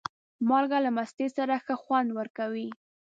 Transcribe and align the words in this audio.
مالګه 0.47 0.77
له 0.85 0.91
مستې 0.97 1.27
سره 1.37 1.55
ښه 1.65 1.75
خوند 1.83 2.09
ورکوي. 2.19 2.69